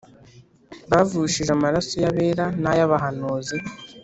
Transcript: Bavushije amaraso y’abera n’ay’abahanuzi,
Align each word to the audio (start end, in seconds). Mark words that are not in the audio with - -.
Bavushije 0.91 1.51
amaraso 1.57 1.93
y’abera 2.03 2.45
n’ay’abahanuzi, 2.61 3.57